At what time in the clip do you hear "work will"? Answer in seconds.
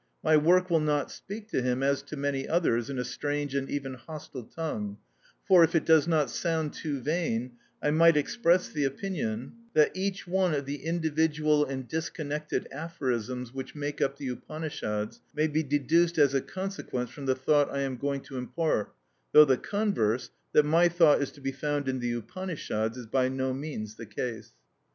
0.35-0.79